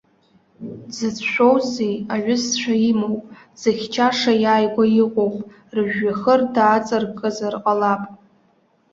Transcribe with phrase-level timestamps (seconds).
[0.87, 3.23] Дзыцәшәозеи, аҩызцәа имоуп,
[3.55, 5.35] дзыхьчаша иааигәа иҟоуп,
[5.75, 8.03] рыжәҩахыр дааҵаркызар ҟалап.